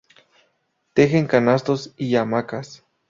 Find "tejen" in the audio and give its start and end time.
0.95-1.27